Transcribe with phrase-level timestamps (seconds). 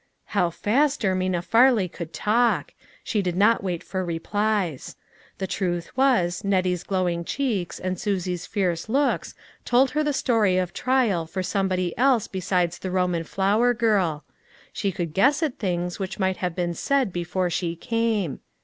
[0.33, 2.73] How fast Ermina Farley could talk!
[3.03, 4.95] She did not wait for replies.
[5.37, 9.33] The truth was, Net tie's glowing cheeks, and Susie's fierce looks,
[9.63, 9.91] THE FLOWER PARTY.
[9.91, 14.23] 313 told her the story of trial for somebody else besides the Roman flower girl;
[14.73, 18.39] she could guess at things which might have been said before she came.